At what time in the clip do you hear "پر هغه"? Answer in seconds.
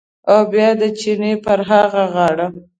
1.43-2.03